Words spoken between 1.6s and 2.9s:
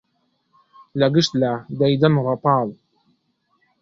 دەیدەن ڕەپاڵ